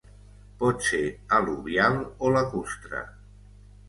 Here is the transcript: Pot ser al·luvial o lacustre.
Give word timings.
Pot 0.61 0.79
ser 0.85 1.01
al·luvial 1.39 1.99
o 2.05 2.31
lacustre. 2.37 3.03